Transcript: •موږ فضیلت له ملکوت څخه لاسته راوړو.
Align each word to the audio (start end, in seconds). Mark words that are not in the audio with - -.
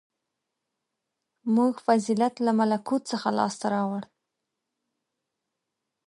•موږ 1.55 1.73
فضیلت 1.87 2.33
له 2.45 2.51
ملکوت 2.59 3.03
څخه 3.11 3.27
لاسته 3.37 3.65
راوړو. 3.75 4.09